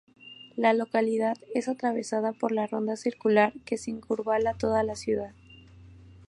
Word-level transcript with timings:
La 0.55 0.73
localidad 0.73 1.37
es 1.53 1.67
atravesada 1.67 2.33
por 2.33 2.51
la 2.51 2.65
Ronda 2.65 2.95
Circular 2.95 3.53
que 3.65 3.77
circunvala 3.77 4.55
toda 4.57 4.81
la 4.81 4.95
ciudad. 4.95 5.35